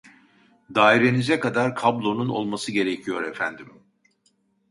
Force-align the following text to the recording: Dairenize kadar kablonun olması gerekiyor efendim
Dairenize 0.75 1.39
kadar 1.39 1.75
kablonun 1.75 2.29
olması 2.29 2.71
gerekiyor 2.71 3.23
efendim 3.23 3.73